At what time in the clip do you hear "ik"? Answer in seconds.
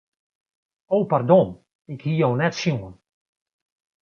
1.93-2.01